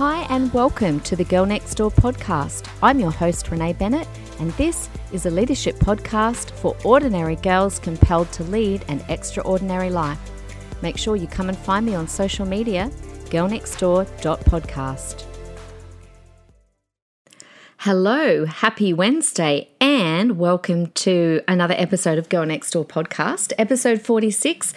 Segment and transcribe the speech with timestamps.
[0.00, 2.66] Hi, and welcome to the Girl Next Door podcast.
[2.82, 8.32] I'm your host, Renee Bennett, and this is a leadership podcast for ordinary girls compelled
[8.32, 10.18] to lead an extraordinary life.
[10.80, 12.90] Make sure you come and find me on social media,
[13.26, 15.24] girlnextdoor.podcast.
[17.76, 24.72] Hello, happy Wednesday, and welcome to another episode of Girl Next Door podcast, episode 46.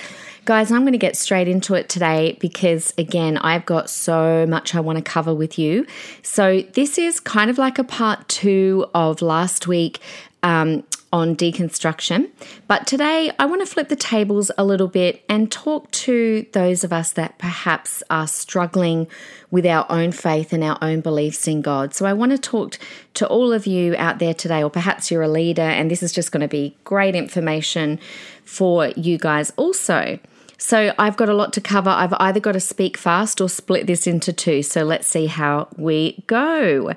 [0.45, 4.75] Guys, I'm going to get straight into it today because, again, I've got so much
[4.75, 5.87] I want to cover with you.
[6.21, 9.99] So, this is kind of like a part two of last week.
[10.41, 12.27] Um, on deconstruction.
[12.67, 16.83] But today I want to flip the tables a little bit and talk to those
[16.83, 19.07] of us that perhaps are struggling
[19.51, 21.93] with our own faith and our own beliefs in God.
[21.93, 22.79] So I want to talk
[23.13, 26.11] to all of you out there today, or perhaps you're a leader and this is
[26.11, 27.99] just going to be great information
[28.43, 30.19] for you guys also.
[30.57, 31.89] So I've got a lot to cover.
[31.89, 34.63] I've either got to speak fast or split this into two.
[34.63, 36.93] So let's see how we go.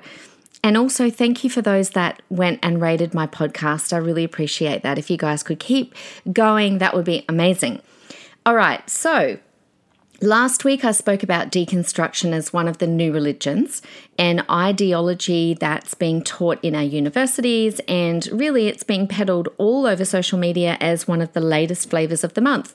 [0.63, 3.93] And also, thank you for those that went and rated my podcast.
[3.93, 4.97] I really appreciate that.
[4.97, 5.93] If you guys could keep
[6.31, 7.81] going, that would be amazing.
[8.45, 9.37] All right, so
[10.21, 13.83] Last week, I spoke about deconstruction as one of the new religions,
[14.17, 20.03] an ideology that's being taught in our universities, and really it's being peddled all over
[20.03, 22.73] social media as one of the latest flavors of the month.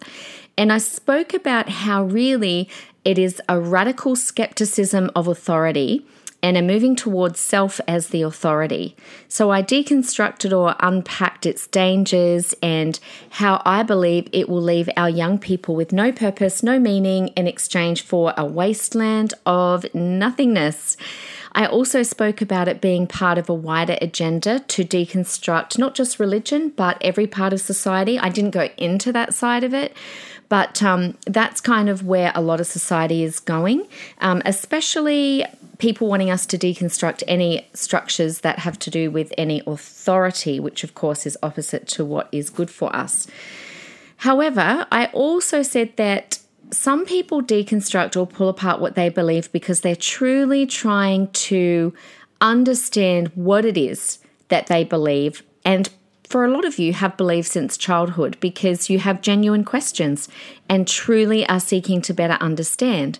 [0.56, 2.68] And I spoke about how really
[3.04, 6.06] it is a radical skepticism of authority
[6.42, 8.96] and are moving towards self as the authority.
[9.28, 12.98] So I deconstructed or unpacked its dangers and
[13.30, 17.46] how I believe it will leave our young people with no purpose, no meaning in
[17.46, 20.96] exchange for a wasteland of nothingness.
[21.54, 26.18] I also spoke about it being part of a wider agenda to deconstruct not just
[26.18, 28.18] religion, but every part of society.
[28.18, 29.94] I didn't go into that side of it,
[30.48, 33.86] but um, that's kind of where a lot of society is going,
[34.20, 35.44] um, especially
[35.83, 40.84] people wanting us to deconstruct any structures that have to do with any authority, which
[40.84, 43.26] of course is opposite to what is good for us.
[44.19, 46.38] However, I also said that
[46.70, 51.93] some people deconstruct or pull apart what they believe because they're truly trying to
[52.41, 54.20] understand what it is
[54.50, 55.91] that they believe and
[56.32, 60.31] for a lot of you have believed since childhood because you have genuine questions
[60.66, 63.19] and truly are seeking to better understand.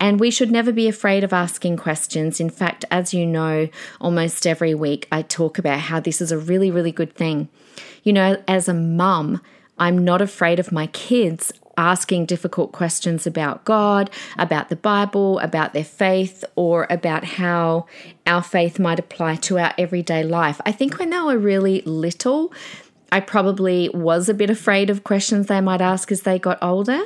[0.00, 2.40] And we should never be afraid of asking questions.
[2.40, 3.68] In fact, as you know,
[4.00, 7.48] almost every week I talk about how this is a really, really good thing.
[8.02, 9.40] You know, as a mum,
[9.78, 15.72] I'm not afraid of my kids asking difficult questions about God, about the Bible, about
[15.72, 17.86] their faith, or about how
[18.26, 20.60] our faith might apply to our everyday life.
[20.66, 22.52] I think when they were really little,
[23.10, 27.00] I probably was a bit afraid of questions they might ask as they got older.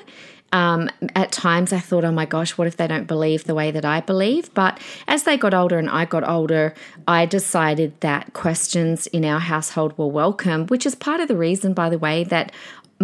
[0.53, 3.71] Um, at times, I thought, oh my gosh, what if they don't believe the way
[3.71, 4.53] that I believe?
[4.53, 4.79] But
[5.09, 6.75] as they got older and I got older,
[7.09, 11.73] I decided that questions in our household were welcome, which is part of the reason,
[11.73, 12.53] by the way, that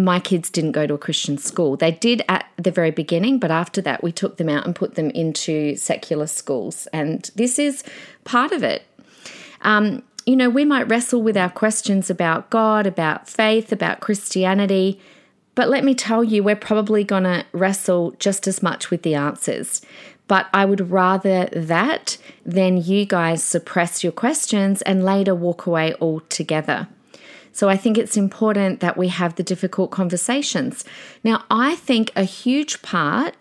[0.03, 1.75] my kids didn't go to a Christian school.
[1.75, 4.95] They did at the very beginning, but after that, we took them out and put
[4.95, 6.87] them into secular schools.
[6.93, 7.83] And this is
[8.23, 8.83] part of it.
[9.61, 14.99] Um, you know, we might wrestle with our questions about God, about faith, about Christianity,
[15.59, 19.15] but let me tell you, we're probably going to wrestle just as much with the
[19.15, 19.81] answers.
[20.25, 25.95] But I would rather that than you guys suppress your questions and later walk away
[25.99, 26.87] altogether.
[27.59, 30.85] So I think it's important that we have the difficult conversations.
[31.25, 33.35] Now, I think a huge part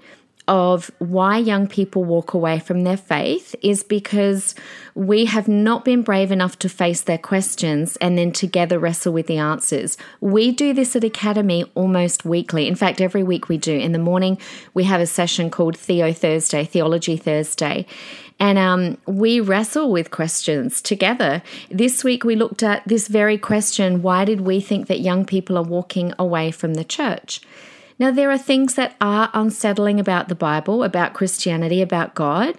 [0.49, 4.55] of why young people walk away from their faith is because
[4.95, 9.27] we have not been brave enough to face their questions and then together wrestle with
[9.27, 9.97] the answers.
[10.21, 12.67] We do this at Academy almost weekly.
[12.67, 13.77] In fact, every week we do.
[13.77, 14.39] In the morning,
[14.75, 17.87] we have a session called Theo Thursday, Theology Thursday.
[18.41, 21.43] And um, we wrestle with questions together.
[21.71, 25.59] This week, we looked at this very question why did we think that young people
[25.59, 27.43] are walking away from the church?
[27.99, 32.57] Now, there are things that are unsettling about the Bible, about Christianity, about God.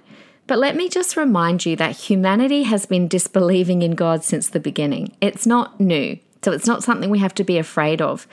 [0.47, 4.59] But let me just remind you that humanity has been disbelieving in God since the
[4.59, 5.15] beginning.
[5.21, 6.17] It's not new.
[6.43, 8.27] So it's not something we have to be afraid of.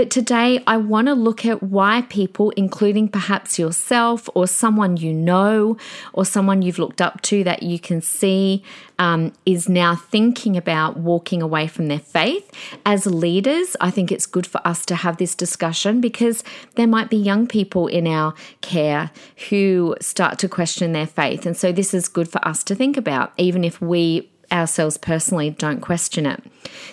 [0.00, 5.12] But today, I want to look at why people, including perhaps yourself or someone you
[5.12, 5.76] know
[6.14, 8.64] or someone you've looked up to that you can see,
[8.98, 12.50] um, is now thinking about walking away from their faith.
[12.86, 16.42] As leaders, I think it's good for us to have this discussion because
[16.76, 18.32] there might be young people in our
[18.62, 19.10] care
[19.50, 21.44] who start to question their faith.
[21.44, 25.50] And so, this is good for us to think about, even if we ourselves personally
[25.50, 26.42] don't question it.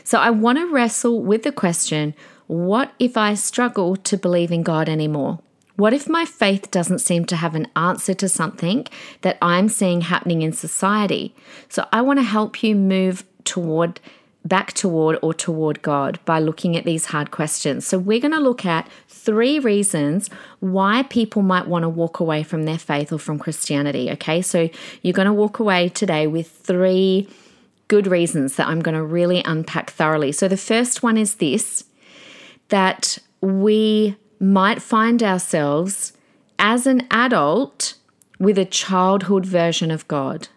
[0.04, 2.14] So, I want to wrestle with the question
[2.48, 5.40] what if I struggle to believe in God anymore?
[5.76, 8.88] What if my faith doesn't seem to have an answer to something
[9.22, 11.36] that I'm seeing happening in society?
[11.70, 14.00] So I want to help you move toward
[14.44, 17.86] back toward or toward God by looking at these hard questions.
[17.86, 20.30] So we're going to look at three reasons
[20.62, 24.42] why people might want to walk away from their faith or from Christianity, okay?
[24.42, 24.70] So
[25.02, 27.28] you're going to walk away today with three
[27.88, 30.32] good reasons that I'm going to really unpack thoroughly.
[30.32, 31.84] So the first one is this
[32.70, 36.14] that we might find ourselves
[36.60, 37.96] as an adult
[38.40, 40.48] with a childhood version of God.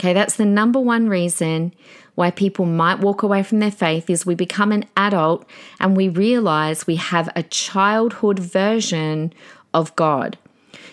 [0.00, 1.72] Okay, that's the number one reason
[2.14, 5.44] why people might walk away from their faith is we become an adult
[5.80, 9.32] and we realize we have a childhood version
[9.72, 10.38] of God.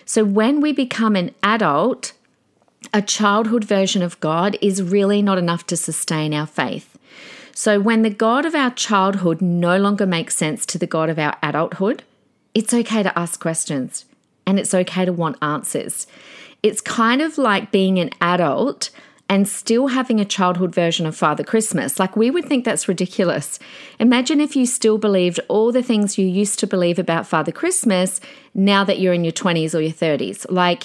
[0.04, 2.12] So when we become an adult,
[2.92, 6.91] a childhood version of God is really not enough to sustain our faith.
[7.54, 11.18] So when the God of our childhood no longer makes sense to the God of
[11.18, 12.02] our adulthood,
[12.54, 14.04] it's okay to ask questions
[14.46, 16.06] and it's okay to want answers.
[16.62, 18.90] It's kind of like being an adult
[19.28, 21.98] and still having a childhood version of Father Christmas.
[21.98, 23.58] Like, we would think that's ridiculous.
[23.98, 28.20] Imagine if you still believed all the things you used to believe about Father Christmas
[28.52, 30.44] now that you're in your 20s or your 30s.
[30.50, 30.84] Like,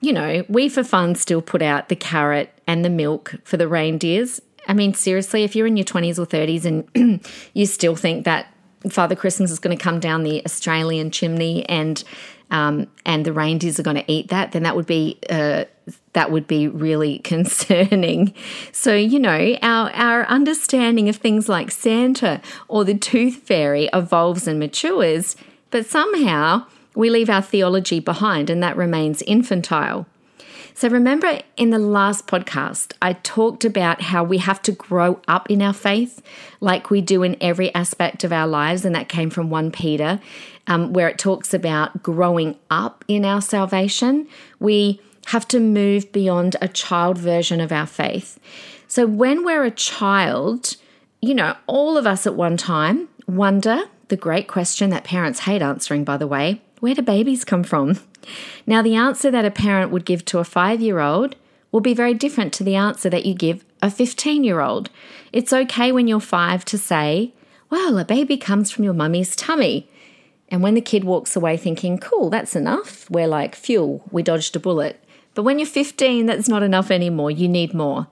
[0.00, 3.68] you know, we for fun still put out the carrot and the milk for the
[3.68, 4.40] reindeers.
[4.66, 7.24] I mean, seriously, if you're in your 20s or 30s and
[7.54, 8.46] you still think that
[8.90, 12.02] Father Christmas is going to come down the Australian chimney and
[12.50, 15.64] um, and the reindeers are going to eat that, then that would be uh,
[16.12, 18.34] that would be really concerning.
[18.72, 24.46] So you know, our our understanding of things like Santa or the Tooth Fairy evolves
[24.46, 25.36] and matures,
[25.70, 30.06] but somehow we leave our theology behind, and that remains infantile.
[30.76, 35.50] So, remember in the last podcast, I talked about how we have to grow up
[35.50, 36.20] in our faith
[36.60, 40.20] like we do in every aspect of our lives, and that came from 1 Peter,
[40.66, 44.28] um, where it talks about growing up in our salvation.
[44.60, 48.38] We have to move beyond a child version of our faith.
[48.86, 50.76] So, when we're a child,
[51.22, 55.62] you know, all of us at one time wonder the great question that parents hate
[55.62, 57.98] answering, by the way where do babies come from?
[58.66, 61.36] Now, the answer that a parent would give to a five year old
[61.72, 64.90] will be very different to the answer that you give a 15 year old.
[65.32, 67.34] It's okay when you're five to say,
[67.70, 69.88] Well, a baby comes from your mummy's tummy.
[70.48, 74.56] And when the kid walks away thinking, Cool, that's enough, we're like, Fuel, we dodged
[74.56, 75.02] a bullet.
[75.34, 77.30] But when you're 15, that's not enough anymore.
[77.30, 78.06] You need more.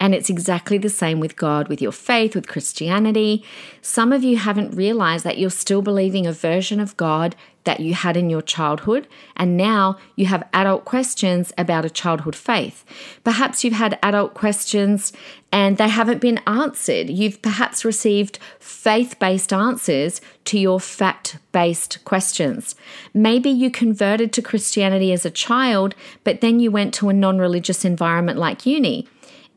[0.00, 3.44] And it's exactly the same with God, with your faith, with Christianity.
[3.82, 7.92] Some of you haven't realized that you're still believing a version of God that you
[7.92, 9.06] had in your childhood,
[9.36, 12.84] and now you have adult questions about a childhood faith.
[13.22, 15.12] Perhaps you've had adult questions
[15.52, 17.10] and they haven't been answered.
[17.10, 22.74] You've perhaps received faith based answers to your fact based questions.
[23.12, 25.94] Maybe you converted to Christianity as a child,
[26.24, 29.06] but then you went to a non religious environment like uni.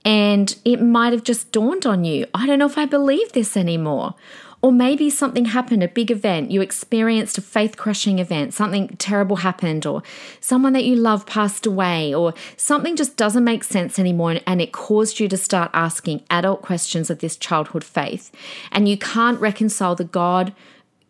[0.06, 3.56] And it might have just dawned on you I don't know if I believe this
[3.56, 4.16] anymore.
[4.62, 9.36] Or maybe something happened, a big event, you experienced a faith crushing event, something terrible
[9.36, 10.04] happened, or
[10.40, 14.72] someone that you love passed away, or something just doesn't make sense anymore, and it
[14.72, 18.32] caused you to start asking adult questions of this childhood faith.
[18.72, 20.54] And you can't reconcile the God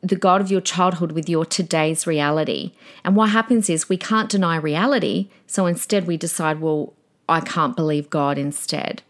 [0.02, 2.74] the God of your childhood with your today's reality.
[3.06, 6.94] And what happens is we can't deny reality, so instead we decide, well,
[7.28, 9.02] I can't believe God instead.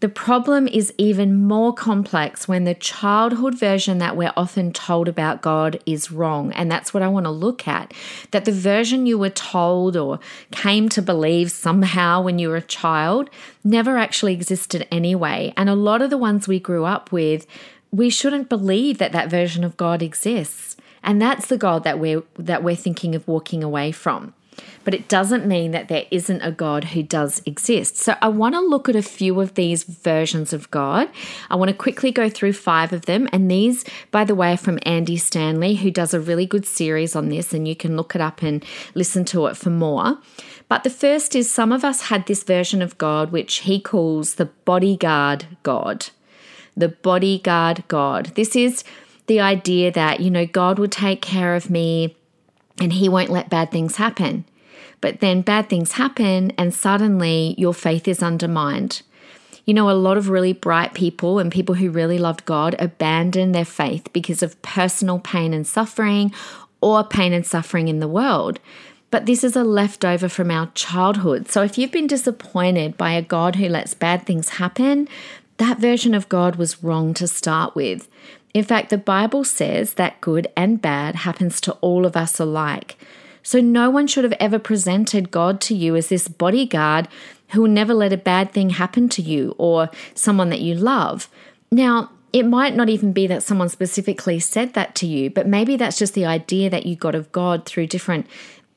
[0.00, 5.42] The problem is even more complex when the childhood version that we're often told about
[5.42, 6.52] God is wrong.
[6.52, 7.92] And that's what I want to look at.
[8.30, 10.20] That the version you were told or
[10.52, 13.28] came to believe somehow when you were a child
[13.64, 15.52] never actually existed anyway.
[15.56, 17.44] And a lot of the ones we grew up with,
[17.90, 20.76] we shouldn't believe that that version of God exists.
[21.02, 24.34] And that's the God that we're that we're thinking of walking away from
[24.84, 27.96] but it doesn't mean that there isn't a God who does exist.
[27.96, 31.08] So I want to look at a few of these versions of God.
[31.50, 33.28] I want to quickly go through five of them.
[33.32, 37.14] And these, by the way, are from Andy Stanley, who does a really good series
[37.14, 40.18] on this, and you can look it up and listen to it for more.
[40.68, 44.34] But the first is some of us had this version of God, which he calls
[44.34, 46.08] the bodyguard God.
[46.76, 48.26] The bodyguard God.
[48.34, 48.84] This is
[49.26, 52.16] the idea that, you know, God will take care of me
[52.80, 54.44] and he won't let bad things happen.
[55.00, 59.02] But then bad things happen, and suddenly your faith is undermined.
[59.64, 63.52] You know, a lot of really bright people and people who really loved God abandon
[63.52, 66.32] their faith because of personal pain and suffering
[66.80, 68.60] or pain and suffering in the world.
[69.10, 71.48] But this is a leftover from our childhood.
[71.48, 75.08] So if you've been disappointed by a God who lets bad things happen,
[75.58, 78.08] that version of God was wrong to start with.
[78.58, 82.96] In fact, the Bible says that good and bad happens to all of us alike.
[83.40, 87.06] So no one should have ever presented God to you as this bodyguard
[87.50, 91.28] who will never let a bad thing happen to you or someone that you love.
[91.70, 95.76] Now, it might not even be that someone specifically said that to you, but maybe
[95.76, 98.26] that's just the idea that you got of God through different,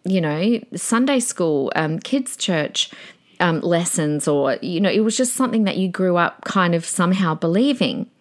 [0.04, 2.92] you know, Sunday school, um, kids' church
[3.40, 6.86] um, lessons, or, you know, it was just something that you grew up kind of
[6.86, 8.12] somehow believing.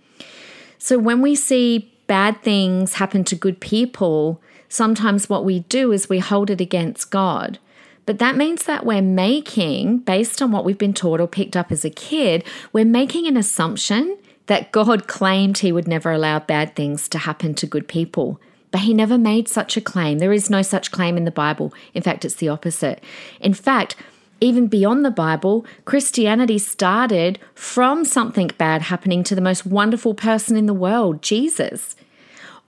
[0.82, 6.08] So when we see bad things happen to good people, sometimes what we do is
[6.08, 7.58] we hold it against God.
[8.06, 11.70] But that means that we're making, based on what we've been taught or picked up
[11.70, 16.74] as a kid, we're making an assumption that God claimed he would never allow bad
[16.74, 18.40] things to happen to good people.
[18.70, 20.18] But he never made such a claim.
[20.18, 21.74] There is no such claim in the Bible.
[21.92, 23.04] In fact, it's the opposite.
[23.38, 23.96] In fact,
[24.40, 30.56] even beyond the Bible, Christianity started from something bad happening to the most wonderful person
[30.56, 31.94] in the world, Jesus.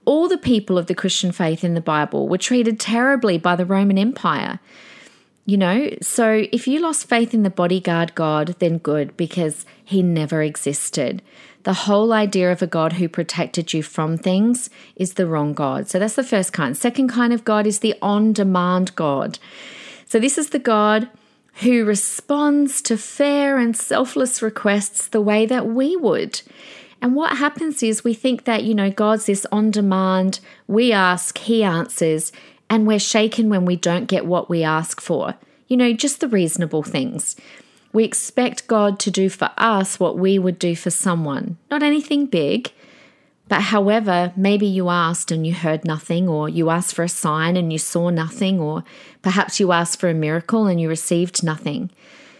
[0.05, 3.64] All the people of the Christian faith in the Bible were treated terribly by the
[3.64, 4.61] Roman Empire.
[5.45, 10.02] You know, so if you lost faith in the bodyguard God, then good, because he
[10.02, 11.23] never existed.
[11.64, 15.88] The whole idea of a God who protected you from things is the wrong God.
[15.88, 16.76] So that's the first kind.
[16.76, 19.38] Second kind of God is the on demand God.
[20.07, 21.09] So this is the God
[21.61, 26.40] who responds to fair and selfless requests the way that we would.
[27.00, 31.37] And what happens is we think that, you know, God's this on demand, we ask,
[31.38, 32.32] He answers
[32.73, 35.35] and we're shaken when we don't get what we ask for.
[35.68, 37.37] You know, just the reasonable things.
[37.92, 42.25] We expect God to do for us what we would do for someone, not anything
[42.25, 42.73] big.
[43.52, 47.54] But however, maybe you asked and you heard nothing, or you asked for a sign
[47.54, 48.82] and you saw nothing, or
[49.21, 51.90] perhaps you asked for a miracle and you received nothing.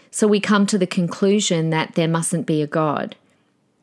[0.09, 3.15] So we come to the conclusion that there mustn't be a God.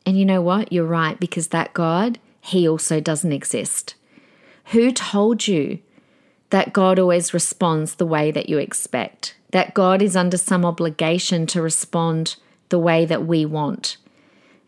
[0.05, 0.73] And you know what?
[0.73, 3.95] You're right, because that God, he also doesn't exist.
[4.73, 5.79] Who told you
[6.49, 11.47] that God always responds the way that you expect, that God is under some obligation
[11.47, 12.35] to respond
[12.67, 13.95] the way that we want.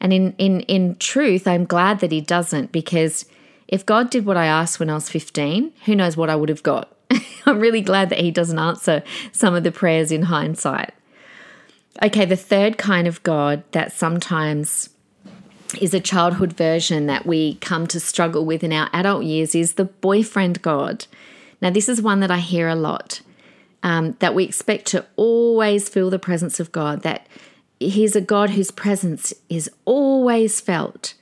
[0.03, 3.25] And in, in, in truth, I'm glad that He doesn't because
[3.67, 6.49] if God did what I asked when I was 15, who knows what I would
[6.49, 6.95] have got.
[7.45, 10.93] I'm really glad that He doesn't answer some of the prayers in hindsight.
[12.03, 14.89] Okay, the third kind of God that sometimes
[15.79, 19.73] is a childhood version that we come to struggle with in our adult years is
[19.73, 21.05] the boyfriend God.
[21.61, 23.21] Now, this is one that I hear a lot
[23.83, 27.27] um, that we expect to always feel the presence of God, that
[27.89, 31.13] He's a God whose presence is always felt.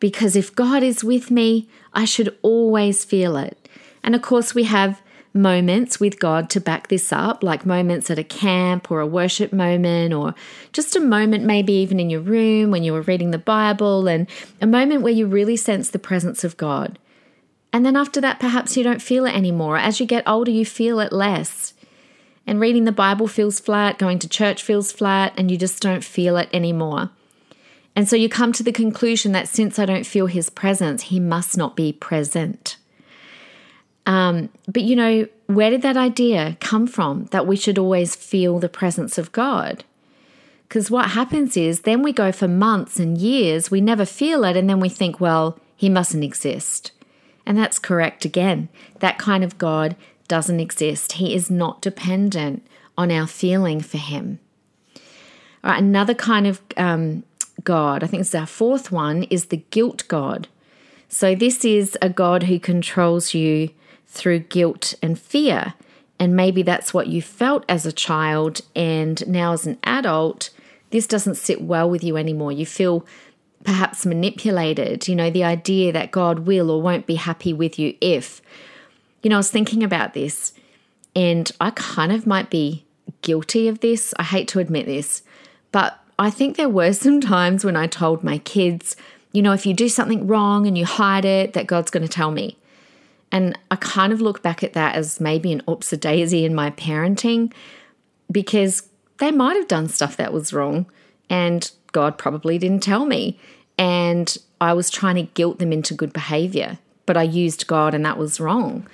[0.00, 3.68] Because if God is with me, I should always feel it.
[4.02, 5.02] And of course, we have
[5.34, 9.52] moments with God to back this up, like moments at a camp or a worship
[9.52, 10.34] moment, or
[10.72, 14.28] just a moment, maybe even in your room when you were reading the Bible, and
[14.60, 16.98] a moment where you really sense the presence of God.
[17.72, 19.76] And then after that, perhaps you don't feel it anymore.
[19.76, 21.74] As you get older, you feel it less.
[22.48, 26.02] And reading the Bible feels flat, going to church feels flat, and you just don't
[26.02, 27.10] feel it anymore.
[27.94, 31.20] And so you come to the conclusion that since I don't feel his presence, he
[31.20, 32.78] must not be present.
[34.06, 38.58] Um, but you know, where did that idea come from that we should always feel
[38.58, 39.84] the presence of God?
[40.66, 44.56] Because what happens is then we go for months and years, we never feel it,
[44.56, 46.92] and then we think, well, he mustn't exist.
[47.44, 48.70] And that's correct again.
[49.00, 49.96] That kind of God
[50.28, 51.12] doesn't exist.
[51.12, 52.66] He is not dependent
[52.96, 54.38] on our feeling for Him.
[55.64, 57.24] All right, another kind of um,
[57.64, 60.48] God, I think it's our fourth one, is the guilt God.
[61.08, 63.70] So this is a God who controls you
[64.06, 65.74] through guilt and fear.
[66.20, 70.50] And maybe that's what you felt as a child, and now as an adult,
[70.90, 72.50] this doesn't sit well with you anymore.
[72.50, 73.06] You feel
[73.62, 77.96] perhaps manipulated, you know, the idea that God will or won't be happy with you
[78.00, 78.40] if.
[79.22, 80.52] You know, I was thinking about this
[81.14, 82.84] and I kind of might be
[83.22, 84.14] guilty of this.
[84.18, 85.22] I hate to admit this,
[85.72, 88.96] but I think there were some times when I told my kids,
[89.32, 92.08] you know, if you do something wrong and you hide it, that God's going to
[92.08, 92.56] tell me.
[93.30, 96.54] And I kind of look back at that as maybe an oops a daisy in
[96.54, 97.52] my parenting
[98.32, 100.86] because they might have done stuff that was wrong
[101.28, 103.38] and God probably didn't tell me.
[103.76, 108.04] And I was trying to guilt them into good behavior, but I used God and
[108.04, 108.86] that was wrong.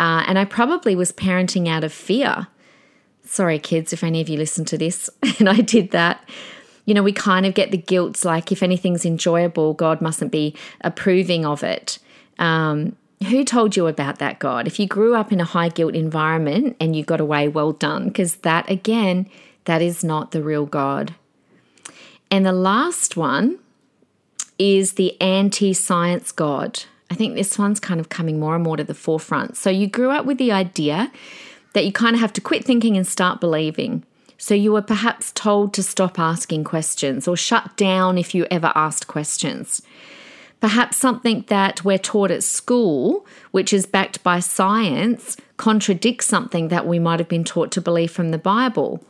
[0.00, 2.46] Uh, and I probably was parenting out of fear.
[3.24, 6.26] Sorry, kids, if any of you listen to this and I did that.
[6.86, 10.56] You know, we kind of get the guilt like if anything's enjoyable, God mustn't be
[10.80, 11.98] approving of it.
[12.38, 12.96] Um,
[13.28, 14.66] who told you about that, God?
[14.66, 18.06] If you grew up in a high guilt environment and you got away, well done,
[18.06, 19.28] because that, again,
[19.66, 21.14] that is not the real God.
[22.30, 23.58] And the last one
[24.58, 26.84] is the anti science God.
[27.10, 29.56] I think this one's kind of coming more and more to the forefront.
[29.56, 31.10] So you grew up with the idea
[31.72, 34.04] that you kind of have to quit thinking and start believing.
[34.36, 38.72] So you were perhaps told to stop asking questions or shut down if you ever
[38.74, 39.82] asked questions.
[40.60, 46.86] Perhaps something that we're taught at school, which is backed by science, contradicts something that
[46.86, 49.02] we might have been taught to believe from the Bible.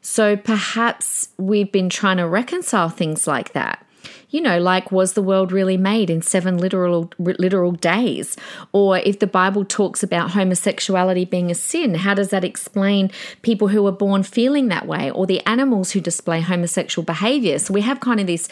[0.00, 3.86] So perhaps we've been trying to reconcile things like that
[4.32, 8.36] you know, like was the world really made in seven literal literal days?
[8.72, 13.10] Or if the Bible talks about homosexuality being a sin, how does that explain
[13.42, 17.58] people who are born feeling that way or the animals who display homosexual behavior?
[17.58, 18.48] So we have kind of this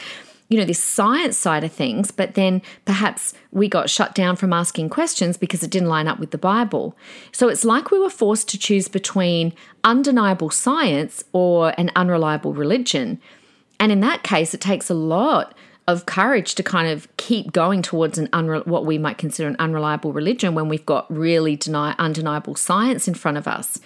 [0.51, 4.53] you know, this science side of things, but then perhaps we got shut down from
[4.53, 6.97] asking questions because it didn't line up with the Bible.
[7.31, 9.53] So it's like we were forced to choose between
[9.85, 13.21] undeniable science or an unreliable religion.
[13.79, 15.55] And in that case, it takes a lot
[15.91, 19.57] of courage to kind of keep going towards an unre- what we might consider an
[19.59, 23.81] unreliable religion when we've got really deny- undeniable science in front of us.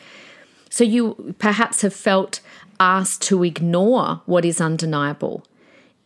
[0.68, 2.40] So you perhaps have felt
[2.78, 5.44] asked to ignore what is undeniable,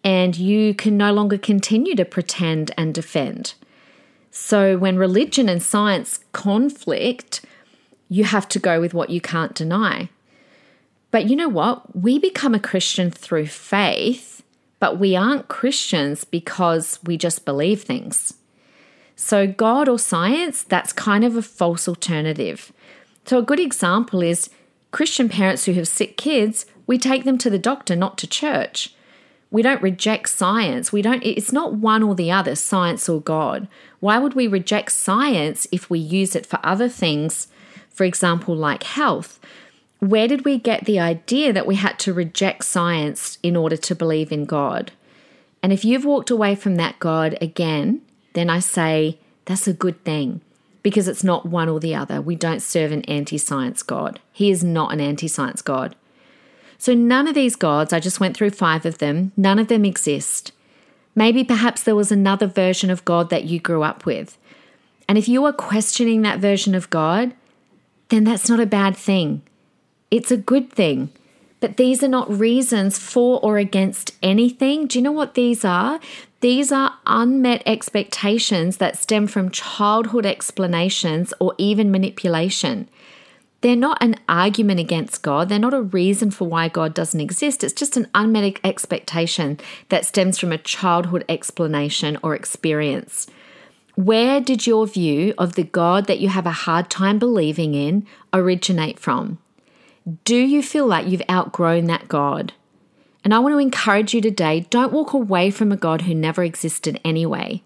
[0.04, 3.54] and you can no longer continue to pretend and defend.
[4.30, 7.44] So when religion and science conflict,
[8.08, 10.10] you have to go with what you can't deny.
[11.10, 11.96] But you know what?
[11.96, 14.37] We become a Christian through faith,
[14.80, 18.34] but we aren't Christians because we just believe things.
[19.16, 22.72] So, God or science, that's kind of a false alternative.
[23.24, 24.50] So, a good example is
[24.90, 28.94] Christian parents who have sick kids, we take them to the doctor, not to church.
[29.50, 30.92] We don't reject science.
[30.92, 33.66] We don't it's not one or the other, science or God.
[34.00, 37.48] Why would we reject science if we use it for other things,
[37.88, 39.40] for example, like health?
[40.00, 43.94] Where did we get the idea that we had to reject science in order to
[43.94, 44.92] believe in God?
[45.62, 48.02] And if you've walked away from that God again,
[48.34, 50.40] then I say that's a good thing
[50.82, 52.20] because it's not one or the other.
[52.20, 54.20] We don't serve an anti science God.
[54.32, 55.96] He is not an anti science God.
[56.78, 59.84] So, none of these gods, I just went through five of them, none of them
[59.84, 60.52] exist.
[61.16, 64.38] Maybe perhaps there was another version of God that you grew up with.
[65.08, 67.34] And if you are questioning that version of God,
[68.10, 69.42] then that's not a bad thing.
[70.10, 71.10] It's a good thing.
[71.60, 74.86] But these are not reasons for or against anything.
[74.86, 75.98] Do you know what these are?
[76.40, 82.88] These are unmet expectations that stem from childhood explanations or even manipulation.
[83.60, 85.48] They're not an argument against God.
[85.48, 87.64] They're not a reason for why God doesn't exist.
[87.64, 93.26] It's just an unmet expectation that stems from a childhood explanation or experience.
[93.96, 98.06] Where did your view of the God that you have a hard time believing in
[98.32, 99.38] originate from?
[100.24, 102.52] Do you feel like you've outgrown that God?
[103.24, 106.42] And I want to encourage you today don't walk away from a God who never
[106.42, 107.62] existed anyway.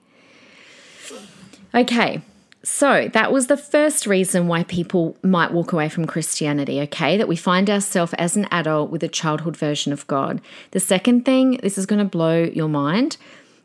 [1.75, 2.21] Okay,
[2.63, 7.17] so that was the first reason why people might walk away from Christianity, okay?
[7.17, 10.41] That we find ourselves as an adult with a childhood version of God.
[10.73, 13.17] The second thing, this is going to blow your mind,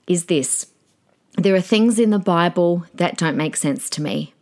[0.07, 0.67] is this
[1.37, 4.33] there are things in the Bible that don't make sense to me.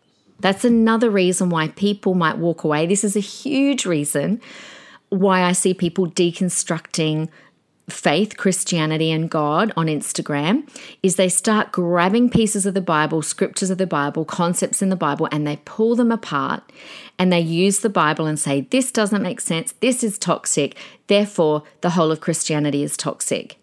[0.46, 2.86] That's another reason why people might walk away.
[2.86, 4.40] This is a huge reason
[5.10, 7.30] why I see people deconstructing
[7.90, 10.70] faith, Christianity, and God on Instagram
[11.02, 14.96] is they start grabbing pieces of the Bible, scriptures of the Bible, concepts in the
[14.96, 16.72] Bible, and they pull them apart
[17.18, 19.74] and they use the Bible and say, This doesn't make sense.
[19.80, 20.78] This is toxic.
[21.08, 23.58] Therefore, the whole of Christianity is toxic.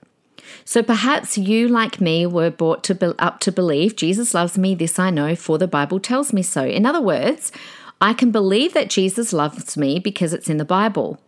[0.65, 4.75] So perhaps you, like me, were brought to be- up to believe Jesus loves me,
[4.75, 6.65] this I know, for the Bible tells me so.
[6.65, 7.53] In other words,
[8.01, 11.21] I can believe that Jesus loves me because it's in the Bible.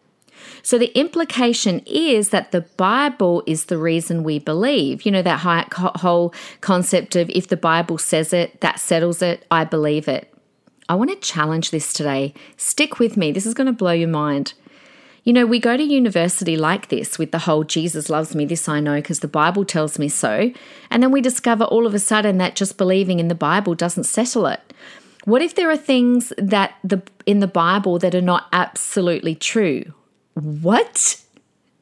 [0.63, 5.03] So the implication is that the Bible is the reason we believe.
[5.03, 5.41] You know, that
[5.73, 10.33] whole concept of if the Bible says it, that settles it, I believe it.
[10.89, 12.35] I want to challenge this today.
[12.57, 14.55] Stick with me, this is going to blow your mind.
[15.25, 18.69] You know, we go to university like this with the whole Jesus loves me, this
[18.69, 20.53] I know because the Bible tells me so.
[20.91, 24.05] And then we discover all of a sudden that just believing in the Bible doesn't
[24.05, 24.61] settle it.
[25.25, 29.95] What if there are things that the in the Bible that are not absolutely true?
[30.35, 31.23] What?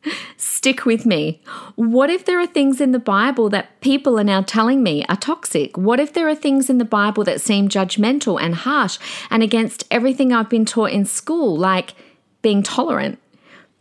[0.36, 1.42] Stick with me.
[1.74, 5.16] What if there are things in the Bible that people are now telling me are
[5.16, 5.76] toxic?
[5.76, 8.98] What if there are things in the Bible that seem judgmental and harsh
[9.30, 11.94] and against everything I've been taught in school, like
[12.42, 13.18] being tolerant?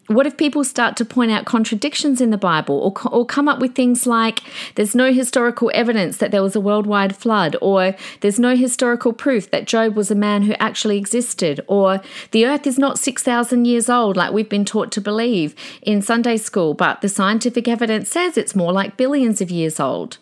[0.07, 3.59] What if people start to point out contradictions in the Bible or, or come up
[3.59, 4.41] with things like
[4.75, 9.51] there's no historical evidence that there was a worldwide flood, or there's no historical proof
[9.51, 13.89] that Job was a man who actually existed, or the earth is not 6,000 years
[13.89, 18.37] old like we've been taught to believe in Sunday school, but the scientific evidence says
[18.37, 20.17] it's more like billions of years old?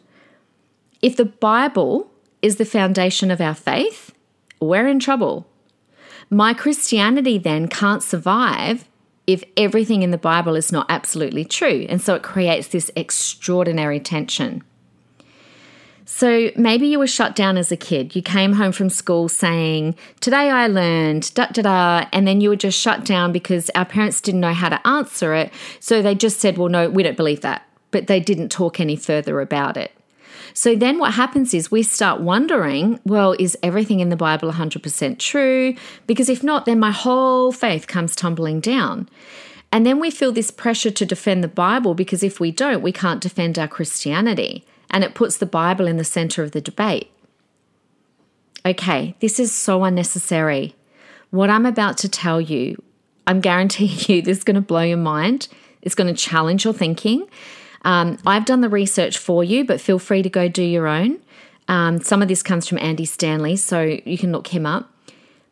[1.02, 2.12] If the Bible
[2.42, 4.14] is the foundation of our faith,
[4.60, 5.48] we're in trouble.
[6.30, 8.89] My Christianity then can't survive
[9.30, 11.86] if everything in the Bible is not absolutely true.
[11.88, 14.64] And so it creates this extraordinary tension.
[16.04, 18.16] So maybe you were shut down as a kid.
[18.16, 22.50] You came home from school saying, Today I learned, da da da, and then you
[22.50, 25.54] were just shut down because our parents didn't know how to answer it.
[25.80, 27.68] So they just said, Well, no, we don't believe that.
[27.92, 29.92] But they didn't talk any further about it.
[30.60, 35.18] So then what happens is we start wondering, well, is everything in the Bible 100%
[35.18, 35.74] true?
[36.06, 39.08] Because if not, then my whole faith comes tumbling down.
[39.72, 42.92] And then we feel this pressure to defend the Bible because if we don't, we
[42.92, 44.66] can't defend our Christianity.
[44.90, 47.10] And it puts the Bible in the center of the debate.
[48.66, 50.76] Okay, this is so unnecessary.
[51.30, 52.84] What I'm about to tell you,
[53.26, 55.48] I'm guaranteeing you this is going to blow your mind.
[55.82, 57.30] It's going to challenge your thinking.
[57.84, 61.20] Um, I've done the research for you, but feel free to go do your own.
[61.68, 64.92] Um, some of this comes from Andy Stanley, so you can look him up.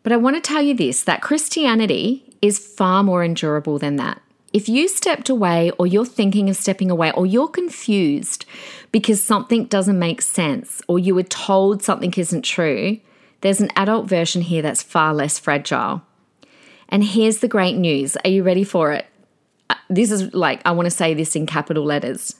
[0.04, 4.22] But I want to tell you this that Christianity is far more endurable than that.
[4.54, 8.46] If you stepped away, or you're thinking of stepping away, or you're confused
[8.92, 13.00] because something doesn't make sense, or you were told something isn't true,
[13.42, 16.02] there's an adult version here that's far less fragile.
[16.90, 18.16] And here's the great news.
[18.24, 19.06] Are you ready for it?
[19.89, 22.36] This is like, I want to say this in capital letters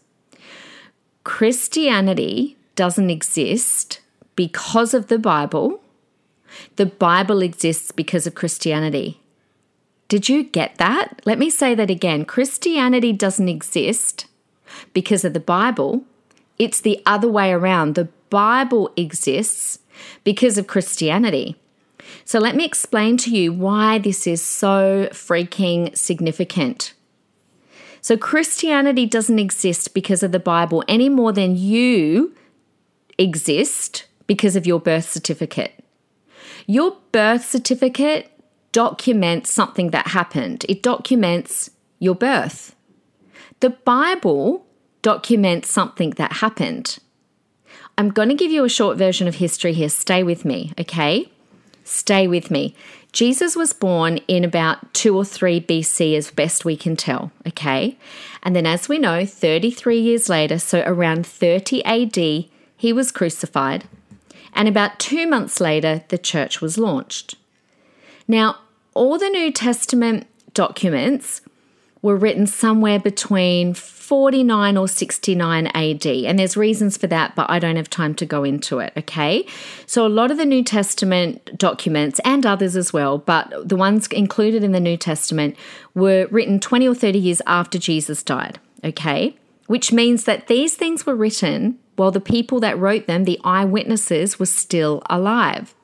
[1.24, 4.00] Christianity doesn't exist
[4.36, 5.82] because of the Bible,
[6.78, 9.20] the Bible exists because of Christianity.
[10.08, 11.22] Did you get that?
[11.26, 12.24] Let me say that again.
[12.24, 14.28] Christianity doesn't exist
[14.94, 16.06] because of the Bible.
[16.58, 17.96] It's the other way around.
[17.96, 19.80] The Bible exists
[20.24, 21.58] because of Christianity.
[22.24, 26.94] So let me explain to you why this is so freaking significant.
[28.02, 32.36] So Christianity doesn't exist because of the Bible any more than you
[33.18, 35.84] exist because of your birth certificate.
[36.66, 38.32] Your birth certificate
[38.72, 42.76] documents something that happened, it documents your birth.
[43.60, 44.66] The Bible
[45.02, 47.00] documents something that happened.
[47.98, 49.90] I'm going to give you a short version of history here.
[49.90, 51.32] Stay with me, okay?
[51.88, 52.76] Stay with me.
[53.14, 57.98] Jesus was born in about 2 or 3 BC, as best we can tell, okay?
[58.44, 63.86] And then, as we know, 33 years later, so around 30 AD, he was crucified.
[64.52, 67.36] And about two months later, the church was launched.
[68.28, 68.58] Now,
[68.94, 71.40] all the New Testament documents
[72.02, 76.06] were written somewhere between 49 or 69 AD.
[76.06, 79.46] And there's reasons for that, but I don't have time to go into it, okay?
[79.86, 84.08] So a lot of the New Testament documents and others as well, but the ones
[84.08, 85.58] included in the New Testament
[85.94, 89.36] were written 20 or 30 years after Jesus died, okay?
[89.66, 94.40] Which means that these things were written while the people that wrote them, the eyewitnesses,
[94.40, 95.76] were still alive.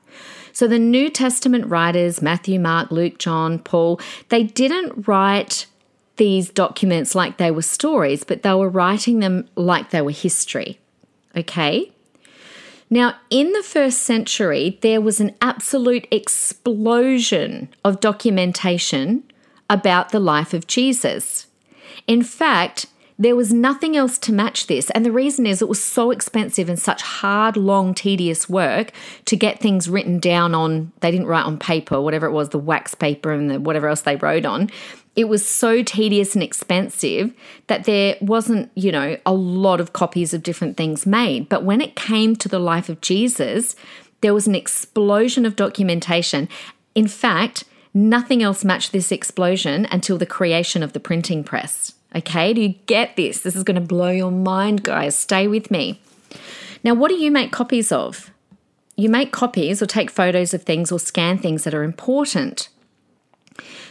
[0.54, 3.99] So the New Testament writers, Matthew, Mark, Luke, John, Paul,
[4.30, 5.65] they didn't write
[6.17, 10.80] these documents like they were stories, but they were writing them like they were history.
[11.36, 11.91] Okay?
[12.89, 19.23] Now, in the first century, there was an absolute explosion of documentation
[19.69, 21.47] about the life of Jesus.
[22.06, 22.86] In fact,
[23.17, 24.89] there was nothing else to match this.
[24.91, 28.91] And the reason is it was so expensive and such hard, long, tedious work
[29.26, 32.60] to get things written down on, they didn't write on paper, whatever it was, the
[32.60, 34.69] wax paper and the whatever else they wrote on
[35.15, 37.34] it was so tedious and expensive
[37.67, 41.49] that there wasn't, you know, a lot of copies of different things made.
[41.49, 43.76] But when it came to the life of Jesus,
[44.21, 46.49] there was an explosion of documentation.
[46.95, 51.93] In fact, nothing else matched this explosion until the creation of the printing press.
[52.15, 53.41] Okay, do you get this?
[53.41, 55.15] This is going to blow your mind, guys.
[55.17, 56.02] Stay with me.
[56.84, 58.32] Now, what do you make copies of?
[58.95, 62.69] You make copies or take photos of things or scan things that are important.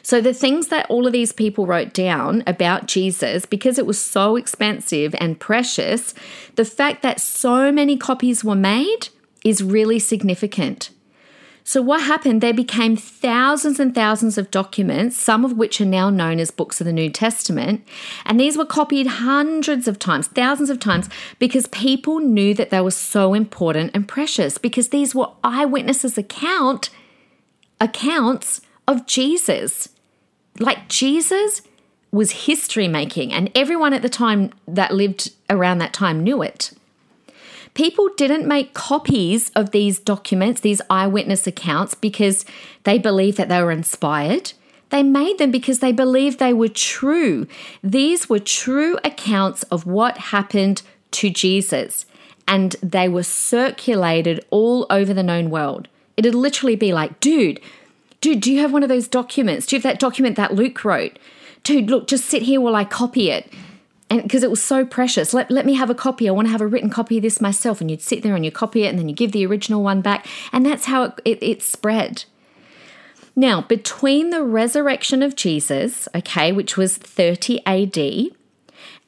[0.02, 4.00] So, the things that all of these people wrote down about Jesus, because it was
[4.00, 6.12] so expensive and precious,
[6.56, 9.08] the fact that so many copies were made
[9.44, 10.90] is really significant.
[11.64, 12.40] So, what happened?
[12.40, 16.80] There became thousands and thousands of documents, some of which are now known as books
[16.80, 17.86] of the New Testament.
[18.26, 22.80] And these were copied hundreds of times, thousands of times, because people knew that they
[22.80, 26.90] were so important and precious, because these were eyewitnesses' account
[27.80, 29.88] accounts of Jesus.
[30.58, 31.62] Like Jesus
[32.10, 36.72] was history making, and everyone at the time that lived around that time knew it.
[37.74, 42.44] People didn't make copies of these documents, these eyewitness accounts, because
[42.84, 44.52] they believed that they were inspired.
[44.90, 47.46] They made them because they believed they were true.
[47.82, 52.04] These were true accounts of what happened to Jesus,
[52.46, 55.88] and they were circulated all over the known world.
[56.18, 57.58] It'd literally be like, dude,
[58.22, 59.66] dude, do you have one of those documents?
[59.66, 61.18] Do you have that document that Luke wrote?
[61.62, 63.52] Dude, look, just sit here while I copy it.
[64.08, 65.34] And because it was so precious.
[65.34, 66.28] Let, let me have a copy.
[66.28, 67.80] I want to have a written copy of this myself.
[67.80, 70.00] And you'd sit there and you copy it and then you give the original one
[70.00, 70.26] back.
[70.52, 72.24] And that's how it, it, it spread.
[73.34, 77.98] Now between the resurrection of jesus okay which was 30 ad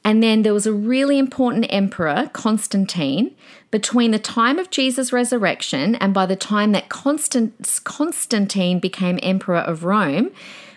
[0.02, 3.34] and then there was a really important emperor constantine
[3.74, 9.82] between the time of jesus resurrection and by the time that constantine became emperor of
[9.82, 10.30] rome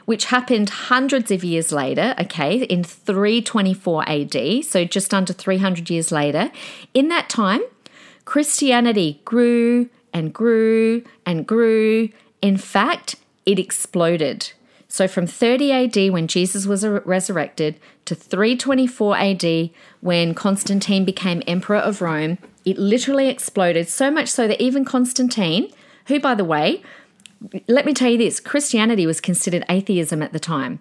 [0.05, 6.13] which happened hundreds of years later, okay, in 324 AD, so just under 300 years
[6.13, 6.49] later.
[6.93, 7.59] In that time,
[8.23, 12.07] Christianity grew and grew and grew.
[12.41, 14.53] In fact, it exploded.
[14.87, 21.79] So from 30 AD, when Jesus was resurrected, to 324 AD, when Constantine became emperor
[21.79, 25.71] of Rome, it literally exploded so much so that even Constantine,
[26.07, 26.83] who, by the way,
[27.69, 30.79] let me tell you this Christianity was considered atheism at the time.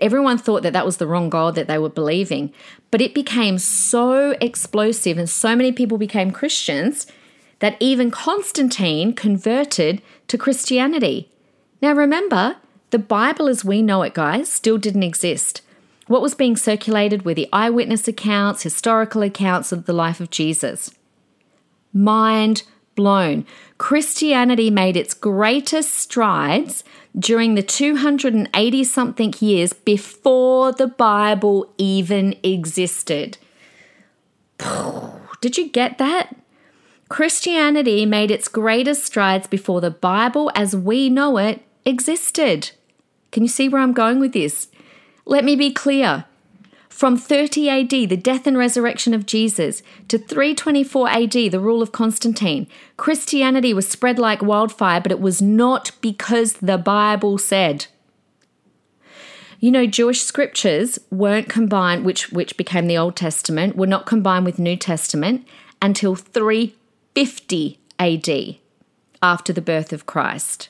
[0.00, 2.50] Everyone thought that that was the wrong God that they were believing.
[2.90, 7.06] But it became so explosive and so many people became Christians
[7.58, 11.30] that even Constantine converted to Christianity.
[11.82, 12.56] Now remember,
[12.88, 15.60] the Bible as we know it, guys, still didn't exist.
[16.06, 20.90] What was being circulated were the eyewitness accounts, historical accounts of the life of Jesus.
[21.92, 22.62] Mind
[22.94, 23.46] blown.
[23.78, 26.82] Christianity made its greatest strides
[27.16, 33.38] during the 280 something years before the Bible even existed.
[35.40, 36.36] Did you get that?
[37.08, 42.72] Christianity made its greatest strides before the Bible as we know it existed.
[43.30, 44.68] Can you see where I'm going with this?
[45.24, 46.24] Let me be clear.
[46.98, 51.92] From 30 AD, the death and resurrection of Jesus, to 324 AD, the rule of
[51.92, 57.86] Constantine, Christianity was spread like wildfire, but it was not because the Bible said.
[59.60, 64.44] You know, Jewish scriptures weren't combined, which, which became the Old Testament, were not combined
[64.44, 65.46] with New Testament
[65.80, 68.56] until 350 AD,
[69.22, 70.68] after the birth of Christ.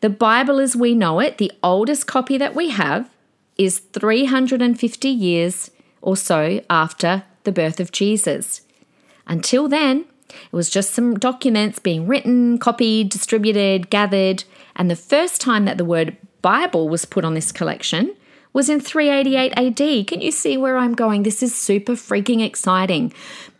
[0.00, 3.08] The Bible as we know it, the oldest copy that we have,
[3.56, 8.62] is 350 years or so after the birth of Jesus.
[9.26, 15.40] Until then, it was just some documents being written, copied, distributed, gathered, and the first
[15.40, 18.14] time that the word Bible was put on this collection
[18.52, 20.06] was in 388 AD.
[20.06, 21.22] Can you see where I'm going?
[21.22, 23.12] This is super freaking exciting.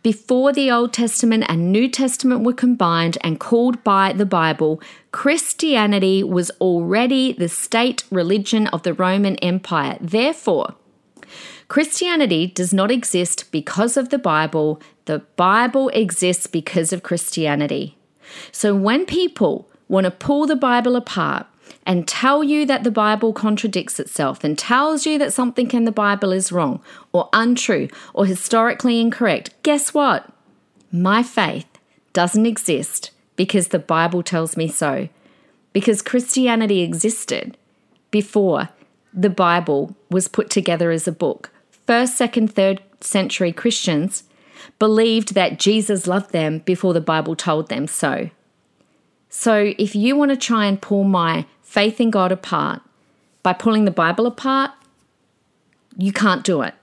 [0.03, 4.81] Before the Old Testament and New Testament were combined and called by the Bible,
[5.13, 9.97] Christianity was already the state religion of the Roman Empire.
[10.01, 10.75] Therefore,
[11.69, 17.97] Christianity does not exist because of the Bible, the Bible exists because of Christianity.
[18.51, 21.47] So when people want to pull the Bible apart,
[21.85, 25.91] and tell you that the Bible contradicts itself and tells you that something in the
[25.91, 26.81] Bible is wrong
[27.11, 30.31] or untrue or historically incorrect, guess what?
[30.91, 31.67] My faith
[32.13, 35.09] doesn't exist because the Bible tells me so.
[35.73, 37.57] Because Christianity existed
[38.11, 38.69] before
[39.13, 41.49] the Bible was put together as a book.
[41.87, 44.23] First, second, third century Christians
[44.79, 48.29] believed that Jesus loved them before the Bible told them so.
[49.29, 52.83] So, if you want to try and pull my faith in God apart
[53.41, 54.69] by pulling the Bible apart,
[55.97, 56.75] you can't do it.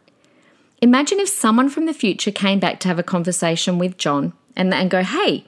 [0.82, 4.74] Imagine if someone from the future came back to have a conversation with John and,
[4.74, 5.44] and go, hey,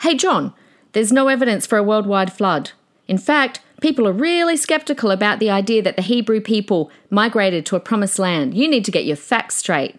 [0.00, 0.54] hey, John,
[0.92, 2.70] there's no evidence for a worldwide flood.
[3.06, 7.76] In fact, people are really skeptical about the idea that the Hebrew people migrated to
[7.76, 8.54] a promised land.
[8.54, 9.96] You need to get your facts straight.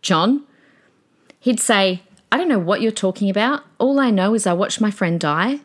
[0.00, 0.44] John?
[1.40, 2.00] He'd say,
[2.32, 3.64] I don't know what you're talking about.
[3.76, 5.60] All I know is I watched my friend die.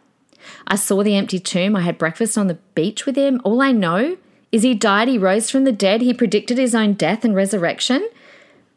[0.67, 1.75] I saw the empty tomb.
[1.75, 3.41] I had breakfast on the beach with him.
[3.43, 4.17] All I know
[4.51, 8.07] is he died, he rose from the dead, he predicted his own death and resurrection.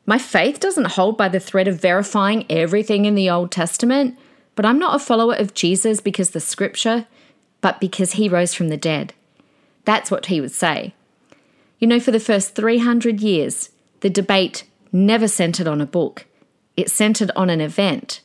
[0.07, 4.19] My faith doesn't hold by the thread of verifying everything in the Old Testament,
[4.55, 7.07] but I'm not a follower of Jesus because the scripture,
[7.61, 9.13] but because he rose from the dead.
[9.85, 10.95] That's what he would say.
[11.79, 13.69] You know, for the first 300 years,
[14.01, 16.25] the debate never centered on a book,
[16.77, 18.23] it centered on an event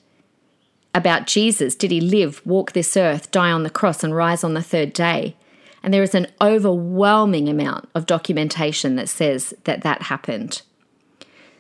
[0.94, 1.76] about Jesus.
[1.76, 4.94] Did he live, walk this earth, die on the cross, and rise on the third
[4.94, 5.36] day?
[5.84, 10.62] And there is an overwhelming amount of documentation that says that that happened.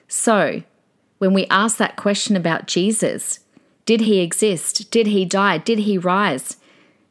[0.07, 0.63] So,
[1.17, 3.39] when we ask that question about Jesus,
[3.85, 4.91] did he exist?
[4.91, 5.57] Did he die?
[5.57, 6.57] Did he rise?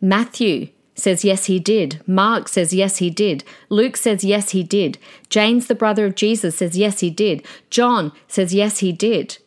[0.00, 2.00] Matthew says yes, he did.
[2.06, 3.42] Mark says yes, he did.
[3.68, 4.98] Luke says yes, he did.
[5.28, 7.44] James, the brother of Jesus, says yes, he did.
[7.70, 9.38] John says yes, he did.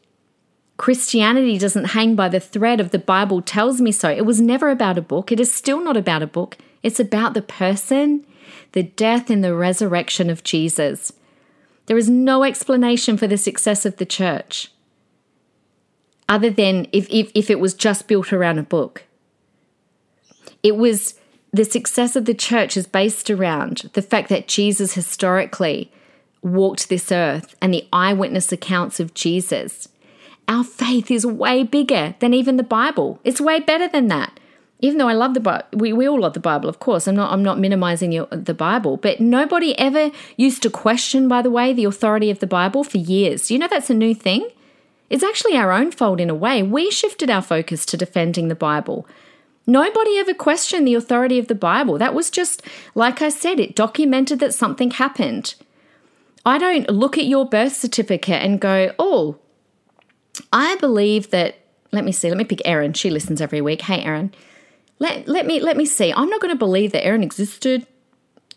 [0.78, 4.10] Christianity doesn't hang by the thread of the Bible tells me so.
[4.10, 5.32] It was never about a book.
[5.32, 6.58] It is still not about a book.
[6.82, 8.26] It's about the person,
[8.74, 11.14] the death, and the resurrection of Jesus.
[11.86, 14.72] There is no explanation for the success of the church
[16.30, 19.04] other than if, if, if it was just built around a book.
[20.62, 21.20] It was
[21.52, 25.92] the success of the church is based around the fact that Jesus historically
[26.42, 29.88] walked this earth and the eyewitness accounts of Jesus.
[30.48, 33.20] Our faith is way bigger than even the Bible.
[33.24, 34.40] It's way better than that.
[34.80, 37.08] Even though I love the Bible, we, we all love the Bible, of course.
[37.08, 41.42] I'm not I'm not minimizing your, the Bible, but nobody ever used to question, by
[41.42, 43.50] the way, the authority of the Bible for years.
[43.50, 44.50] You know that's a new thing.
[45.10, 46.64] It's actually our own fault in a way.
[46.64, 49.08] We shifted our focus to defending the Bible.
[49.66, 51.98] Nobody ever questioned the authority of the Bible.
[51.98, 52.62] That was just,
[52.96, 55.56] like I said, it documented that something happened.
[56.46, 59.38] I don't look at your birth certificate and go, oh,
[60.54, 61.58] I believe that.
[61.92, 62.30] Let me see.
[62.30, 62.94] Let me pick Erin.
[62.94, 63.82] She listens every week.
[63.82, 64.34] Hey, Erin.
[65.00, 66.14] Let, let me let me see.
[66.14, 67.86] I'm not going to believe that Erin existed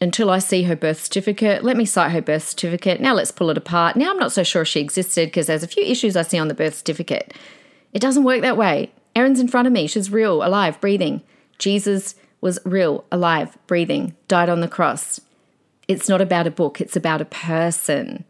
[0.00, 1.64] until I see her birth certificate.
[1.64, 3.00] Let me cite her birth certificate.
[3.00, 3.96] Now let's pull it apart.
[3.96, 6.48] Now I'm not so sure she existed because there's a few issues I see on
[6.48, 7.34] the birth certificate.
[7.92, 8.92] It doesn't work that way.
[9.14, 9.86] Erin's in front of me.
[9.86, 11.22] She's real, alive, breathing.
[11.58, 15.20] Jesus was real, alive, breathing, died on the cross.
[15.88, 18.24] It's not about a book, it's about a person.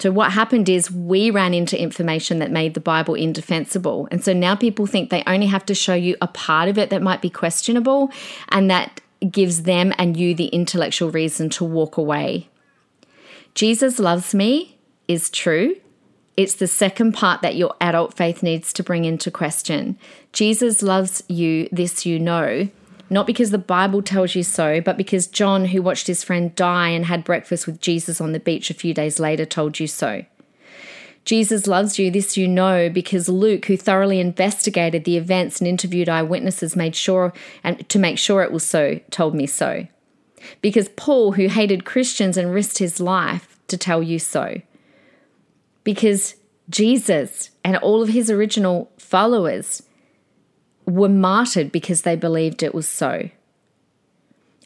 [0.00, 4.08] So, what happened is we ran into information that made the Bible indefensible.
[4.10, 6.88] And so now people think they only have to show you a part of it
[6.88, 8.10] that might be questionable,
[8.48, 12.48] and that gives them and you the intellectual reason to walk away.
[13.54, 15.76] Jesus loves me is true.
[16.36, 19.98] It's the second part that your adult faith needs to bring into question.
[20.32, 22.70] Jesus loves you, this you know,
[23.10, 26.90] not because the Bible tells you so, but because John, who watched his friend die
[26.90, 30.24] and had breakfast with Jesus on the beach a few days later, told you so.
[31.24, 36.08] Jesus loves you, this you know, because Luke, who thoroughly investigated the events and interviewed
[36.08, 39.86] eyewitnesses, made sure and to make sure it was so, told me so.
[40.62, 44.62] Because Paul, who hated Christians and risked his life to tell you so.
[45.84, 46.36] Because
[46.70, 49.82] Jesus and all of his original followers
[50.90, 53.30] were martyred because they believed it was so.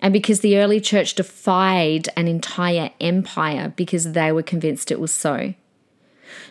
[0.02, 5.14] And because the early church defied an entire empire because they were convinced it was
[5.14, 5.54] so.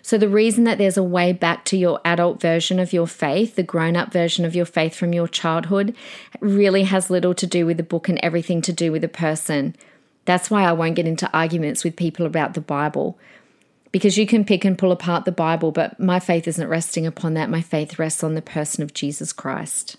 [0.01, 3.55] So, the reason that there's a way back to your adult version of your faith,
[3.55, 5.95] the grown up version of your faith from your childhood,
[6.39, 9.75] really has little to do with the book and everything to do with the person.
[10.25, 13.17] That's why I won't get into arguments with people about the Bible.
[13.93, 17.36] Because you can pick and pull apart the Bible, but my faith isn't resting upon
[17.36, 17.49] that.
[17.49, 19.95] My faith rests on the person of Jesus Christ.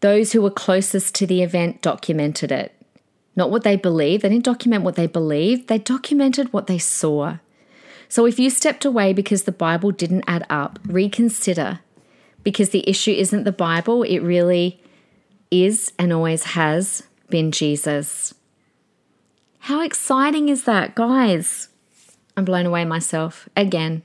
[0.00, 2.72] Those who were closest to the event documented it.
[3.34, 4.22] Not what they believed.
[4.22, 7.38] They didn't document what they believed, they documented what they saw.
[8.08, 11.80] So if you stepped away because the Bible didn't add up, reconsider
[12.42, 14.80] because the issue isn't the Bible, it really
[15.50, 18.34] is and always has been Jesus.
[19.60, 21.67] How exciting is that, guys?
[22.38, 24.02] I'm blown away myself again.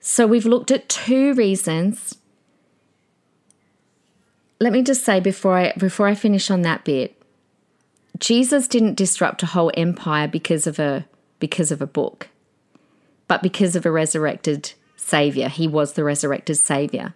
[0.00, 2.16] So we've looked at two reasons.
[4.60, 7.20] Let me just say before I before I finish on that bit,
[8.18, 11.06] Jesus didn't disrupt a whole empire because of a
[11.38, 12.28] because of a book
[13.28, 15.48] but because of a resurrected Savior.
[15.48, 17.14] He was the resurrected Savior.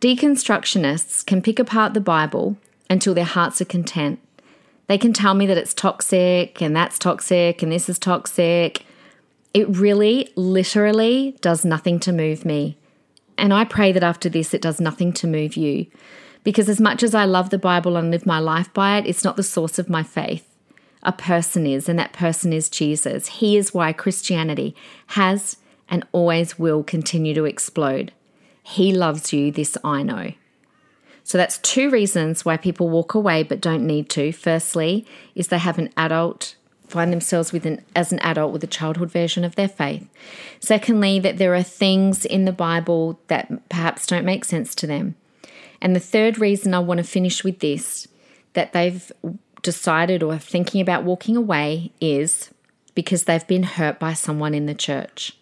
[0.00, 2.56] Deconstructionists can pick apart the Bible
[2.90, 4.20] until their hearts are content.
[4.86, 8.84] They can tell me that it's toxic and that's toxic and this is toxic.
[9.54, 12.78] It really, literally does nothing to move me.
[13.36, 15.86] And I pray that after this, it does nothing to move you.
[16.44, 19.24] Because as much as I love the Bible and live my life by it, it's
[19.24, 20.48] not the source of my faith
[21.02, 23.26] a person is, and that person is Jesus.
[23.26, 24.74] He is why Christianity
[25.08, 25.56] has
[25.88, 28.12] and always will continue to explode.
[28.62, 30.32] He loves you, this I know.
[31.24, 34.32] So that's two reasons why people walk away but don't need to.
[34.32, 36.56] Firstly, is they have an adult
[36.90, 40.08] find themselves with an, as an adult with a childhood version of their faith.
[40.60, 45.14] Secondly, that there are things in the Bible that perhaps don't make sense to them.
[45.80, 48.08] And the third reason I want to finish with this
[48.54, 49.12] that they've
[49.62, 52.50] decided or are thinking about walking away is
[52.94, 55.36] because they've been hurt by someone in the church.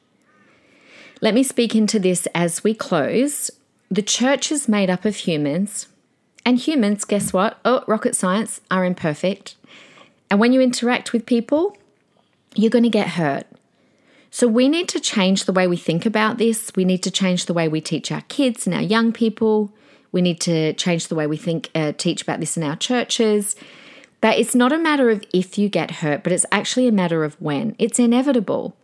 [1.22, 3.50] Let me speak into this as we close.
[3.90, 5.86] The church is made up of humans,
[6.46, 7.58] And humans, guess what?
[7.64, 9.56] Oh, rocket science, are imperfect.
[10.30, 11.76] And when you interact with people,
[12.54, 13.46] you're going to get hurt.
[14.30, 16.70] So we need to change the way we think about this.
[16.76, 19.72] We need to change the way we teach our kids and our young people.
[20.12, 23.56] We need to change the way we think, uh, teach about this in our churches.
[24.20, 27.24] That it's not a matter of if you get hurt, but it's actually a matter
[27.24, 27.76] of when.
[27.78, 28.76] It's inevitable.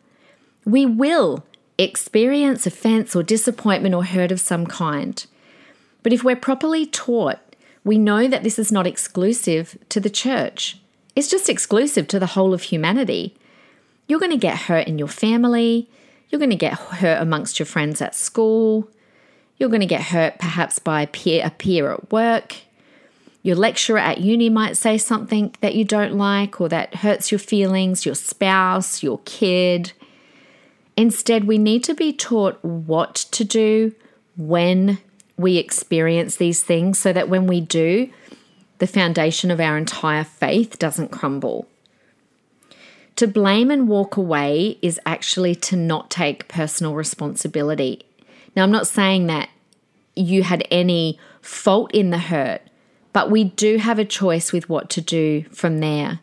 [0.64, 1.44] We will
[1.78, 5.26] experience offense or disappointment or hurt of some kind.
[6.02, 7.40] But if we're properly taught,
[7.84, 10.78] we know that this is not exclusive to the church.
[11.14, 13.36] It's just exclusive to the whole of humanity.
[14.08, 15.88] You're going to get hurt in your family.
[16.28, 18.88] You're going to get hurt amongst your friends at school.
[19.58, 22.56] You're going to get hurt perhaps by a peer, a peer at work.
[23.42, 27.38] Your lecturer at uni might say something that you don't like or that hurts your
[27.40, 29.92] feelings, your spouse, your kid.
[30.96, 33.94] Instead, we need to be taught what to do
[34.36, 34.98] when
[35.36, 38.10] we experience these things so that when we do,
[38.82, 41.68] the foundation of our entire faith doesn't crumble.
[43.14, 48.02] To blame and walk away is actually to not take personal responsibility.
[48.56, 49.50] Now, I'm not saying that
[50.16, 52.60] you had any fault in the hurt,
[53.12, 56.18] but we do have a choice with what to do from there.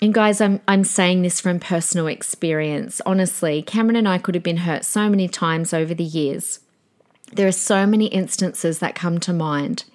[0.00, 3.00] And guys, I'm I'm saying this from personal experience.
[3.04, 6.60] Honestly, Cameron and I could have been hurt so many times over the years.
[7.32, 9.86] There are so many instances that come to mind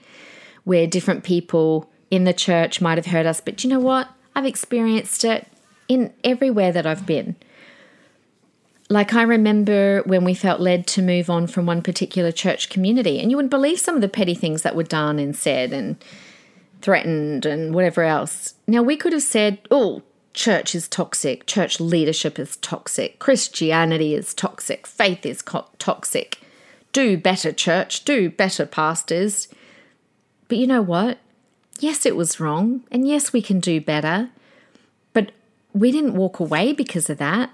[0.63, 4.09] where different people in the church might have heard us, but you know what?
[4.35, 5.47] I've experienced it
[5.87, 7.35] in everywhere that I've been.
[8.89, 13.19] Like, I remember when we felt led to move on from one particular church community,
[13.19, 16.03] and you wouldn't believe some of the petty things that were done and said and
[16.81, 18.55] threatened and whatever else.
[18.67, 20.03] Now, we could have said, oh,
[20.33, 26.39] church is toxic, church leadership is toxic, Christianity is toxic, faith is co- toxic.
[26.91, 29.47] Do better, church, do better, pastors.
[30.53, 31.17] But you know what?
[31.79, 34.29] Yes, it was wrong, and yes, we can do better.
[35.11, 35.31] But
[35.73, 37.49] we didn't walk away because of that,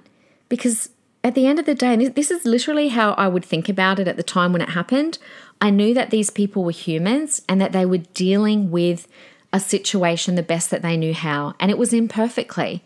[0.50, 0.90] because
[1.24, 4.00] at the end of the day, and this is literally how I would think about
[4.00, 5.18] it at the time when it happened,
[5.62, 9.08] I knew that these people were humans and that they were dealing with
[9.54, 12.84] a situation the best that they knew how, and it was imperfectly.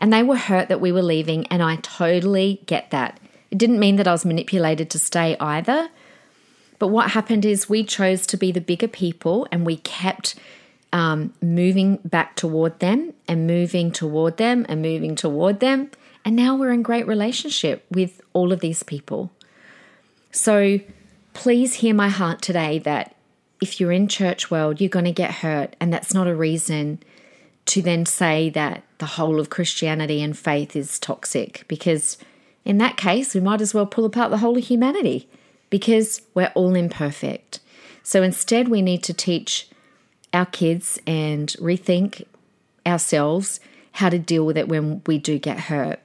[0.00, 3.20] And they were hurt that we were leaving, and I totally get that.
[3.52, 5.90] It didn't mean that I was manipulated to stay either.
[6.84, 10.34] But what happened is we chose to be the bigger people and we kept
[10.92, 15.90] um, moving back toward them and moving toward them and moving toward them.
[16.26, 19.32] And now we're in great relationship with all of these people.
[20.30, 20.78] So
[21.32, 23.16] please hear my heart today that
[23.62, 25.76] if you're in church world, you're going to get hurt.
[25.80, 26.98] And that's not a reason
[27.64, 32.18] to then say that the whole of Christianity and faith is toxic because
[32.62, 35.30] in that case, we might as well pull apart the whole of humanity
[35.70, 37.60] because we're all imperfect.
[38.02, 39.68] So instead, we need to teach
[40.32, 42.24] our kids and rethink
[42.86, 43.60] ourselves
[43.92, 46.00] how to deal with it when we do get hurt.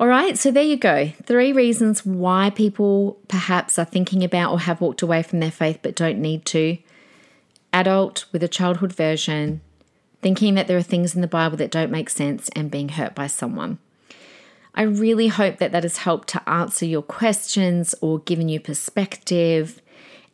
[0.00, 1.12] All right, so there you go.
[1.22, 5.78] Three reasons why people perhaps are thinking about or have walked away from their faith
[5.82, 6.78] but don't need to.
[7.72, 9.60] Adult with a childhood version,
[10.20, 13.14] thinking that there are things in the Bible that don't make sense, and being hurt
[13.14, 13.78] by someone.
[14.74, 19.82] I really hope that that has helped to answer your questions or given you perspective.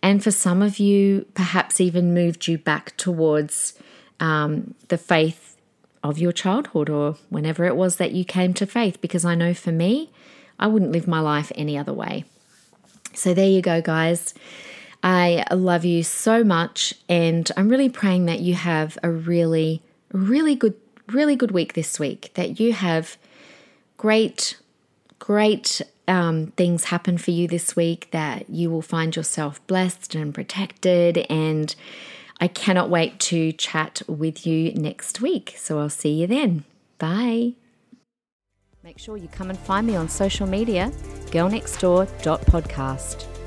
[0.02, 3.74] And for some of you, perhaps even moved you back towards
[4.20, 5.56] um, the faith
[6.04, 9.00] of your childhood or whenever it was that you came to faith.
[9.00, 10.10] Because I know for me,
[10.58, 12.24] I wouldn't live my life any other way.
[13.14, 14.34] So there you go, guys.
[15.02, 19.80] I love you so much, and I'm really praying that you have a really,
[20.12, 20.74] really good,
[21.08, 22.32] really good week this week.
[22.34, 23.16] That you have
[23.98, 24.56] great,
[25.18, 30.32] great um, things happen for you this week, that you will find yourself blessed and
[30.32, 31.18] protected.
[31.28, 31.74] And
[32.40, 35.52] I cannot wait to chat with you next week.
[35.58, 36.64] So I'll see you then.
[36.98, 37.52] Bye.
[38.82, 40.90] Make sure you come and find me on social media,
[41.30, 43.37] girlnextdoor.podcast.